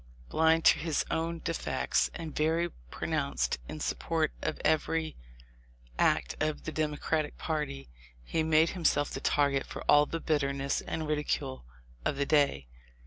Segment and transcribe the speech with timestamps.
[0.29, 5.15] Blind to his own defects, and very pronounced in support of every
[5.99, 7.87] act of the Democratic party,
[8.23, 11.65] he made himself the target for all the bitterness and ridicule
[12.03, 12.65] of the day.